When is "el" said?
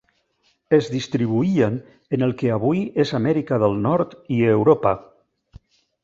2.27-2.33